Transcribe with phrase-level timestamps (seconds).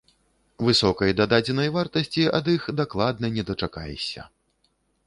[0.69, 4.31] Высокай дададзенай вартасці ад іх дакладна не дачакаешся.